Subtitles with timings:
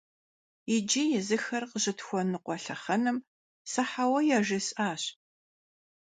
[0.75, 3.17] Иджы, езыхэр къыщытхуэныкъуэ лъэхъэнэм,
[3.71, 5.03] сэ «хьэуэ» яжесӀащ!